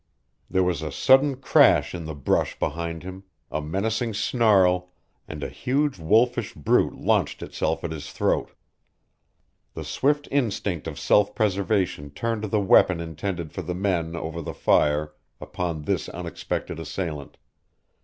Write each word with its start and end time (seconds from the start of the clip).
There 0.49 0.63
was 0.63 0.81
a 0.81 0.91
sudden 0.91 1.35
crash 1.35 1.93
in 1.93 2.05
the 2.05 2.15
brush 2.15 2.57
behind 2.57 3.03
him, 3.03 3.23
a 3.51 3.61
menacing 3.61 4.15
snarl, 4.15 4.89
and 5.27 5.43
a 5.43 5.47
huge 5.47 5.99
wolfish 5.99 6.55
brute 6.55 6.95
launched 6.95 7.43
itself 7.43 7.83
at 7.83 7.91
his 7.91 8.11
throat. 8.11 8.49
The 9.75 9.83
swift 9.83 10.27
instinct 10.31 10.87
of 10.87 10.97
self 10.97 11.35
preservation 11.35 12.09
turned 12.09 12.45
the 12.45 12.59
weapon 12.59 12.99
intended 12.99 13.51
for 13.53 13.61
the 13.61 13.75
men 13.75 14.15
over 14.15 14.41
the 14.41 14.55
fire 14.55 15.13
upon 15.39 15.83
this 15.83 16.09
unexpected 16.09 16.79
assailant. 16.79 17.37